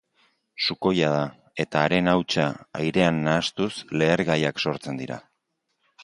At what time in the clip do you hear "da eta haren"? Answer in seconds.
1.15-2.09